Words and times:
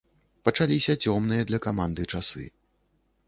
Пачаліся 0.47 0.95
цёмныя 1.09 1.41
для 1.51 1.59
каманды 1.67 2.07
часы. 2.17 2.45